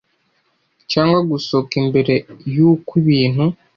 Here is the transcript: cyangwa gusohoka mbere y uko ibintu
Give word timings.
cyangwa 0.91 1.19
gusohoka 1.29 1.75
mbere 1.89 2.13
y 2.55 2.57
uko 2.69 2.91
ibintu 3.01 3.45